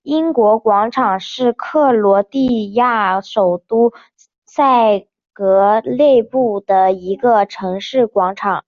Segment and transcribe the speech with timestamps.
[0.00, 3.92] 英国广场是克罗地亚首都
[4.46, 4.64] 萨
[5.34, 8.64] 格勒布的一个城市广场。